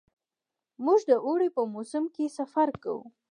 [0.85, 3.03] موږ د اوړي په موسم کې سفر کوو.